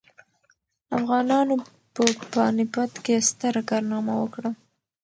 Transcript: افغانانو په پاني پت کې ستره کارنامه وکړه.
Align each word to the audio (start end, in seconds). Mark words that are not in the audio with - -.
افغانانو 0.97 1.55
په 1.93 2.03
پاني 2.33 2.65
پت 2.73 2.91
کې 3.05 3.15
ستره 3.29 3.61
کارنامه 3.69 4.13
وکړه. 4.17 4.49